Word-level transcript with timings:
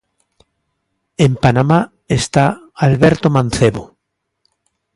En 1.25 1.31
Panamá 1.43 1.79
está 2.19 2.45
Alberto 2.87 3.27
Mancebo. 3.35 3.83